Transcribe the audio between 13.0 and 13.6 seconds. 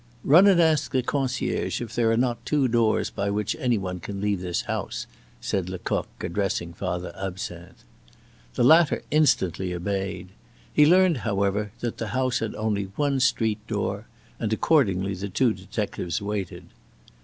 street